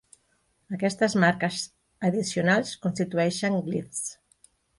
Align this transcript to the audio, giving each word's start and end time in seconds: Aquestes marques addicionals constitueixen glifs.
Aquestes 0.77 1.15
marques 1.23 1.59
addicionals 2.09 2.73
constitueixen 2.87 3.61
glifs. 3.69 4.03